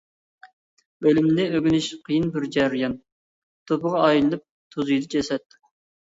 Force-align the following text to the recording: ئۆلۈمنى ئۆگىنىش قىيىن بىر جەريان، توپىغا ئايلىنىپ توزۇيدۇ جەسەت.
ئۆلۈمنى 1.07 1.43
ئۆگىنىش 1.57 1.89
قىيىن 2.07 2.31
بىر 2.37 2.47
جەريان، 2.55 2.95
توپىغا 3.73 4.01
ئايلىنىپ 4.07 4.43
توزۇيدۇ 4.77 5.11
جەسەت. 5.17 5.59